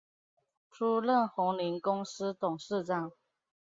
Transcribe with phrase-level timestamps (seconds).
[0.71, 3.11] 出任鸿霖公司董事长。